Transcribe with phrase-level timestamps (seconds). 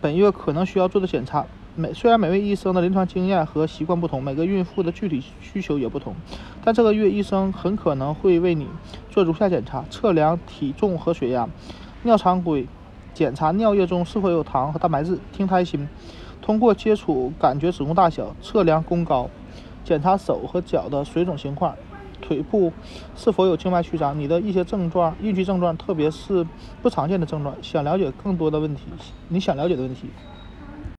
[0.00, 1.44] 本月可能需要做的检查。
[1.74, 6.12] 每虽然每位医生的临床经验和习惯不同，每个孕妇的具体需求也不同，
[6.64, 8.66] 但这个月医生很可能会为你
[9.10, 11.48] 做如下检查：测量体重和血压，
[12.02, 12.66] 尿常规
[13.14, 15.88] 检查尿液中是否有糖和蛋白质，听胎心，
[16.42, 19.30] 通过接触感觉子宫大小，测量宫高，
[19.84, 21.76] 检查手和脚的水肿情况，
[22.20, 22.72] 腿部
[23.16, 26.46] 是否有静脉曲张，你的一些症状、孕期症状，特别是
[26.82, 27.54] 不常见的症状。
[27.62, 28.82] 想了解更多的问题，
[29.28, 30.08] 你想了解的问题。